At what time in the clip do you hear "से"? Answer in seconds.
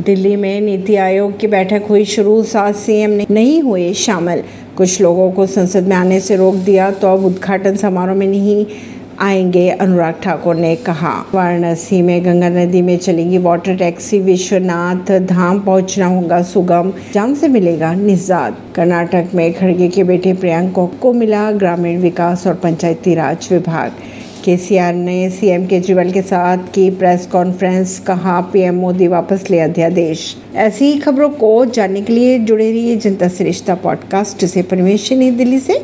6.20-6.36, 17.34-17.48, 34.44-34.62, 35.58-35.76